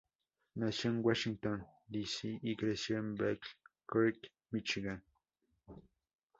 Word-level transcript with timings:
Nació 0.55 0.89
en 0.89 1.01
Washington 1.05 1.63
D. 1.87 2.03
C. 2.07 2.39
y 2.41 2.55
creció 2.55 2.97
en 2.97 3.13
Battle 3.13 3.39
Creek, 3.85 4.31
Míchigan. 4.49 5.03